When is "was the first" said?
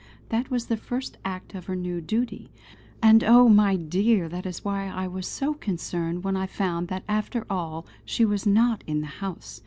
0.49-1.19